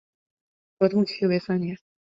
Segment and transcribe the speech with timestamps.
[0.79, 1.77] 合同期为三年。